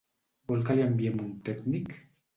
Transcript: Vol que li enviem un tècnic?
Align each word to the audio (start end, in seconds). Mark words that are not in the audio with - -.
Vol 0.51 0.63
que 0.69 0.77
li 0.79 0.85
enviem 0.87 1.21
un 1.27 1.31
tècnic? 1.51 1.95